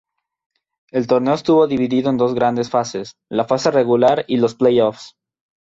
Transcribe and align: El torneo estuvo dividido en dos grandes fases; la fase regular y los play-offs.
El 0.89 1.05
torneo 1.05 1.35
estuvo 1.35 1.67
dividido 1.67 2.09
en 2.09 2.17
dos 2.17 2.33
grandes 2.33 2.71
fases; 2.71 3.13
la 3.29 3.45
fase 3.45 3.69
regular 3.69 4.25
y 4.27 4.37
los 4.37 4.55
play-offs. 4.55 5.15